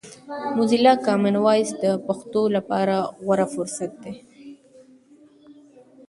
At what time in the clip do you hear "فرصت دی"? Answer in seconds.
3.53-4.13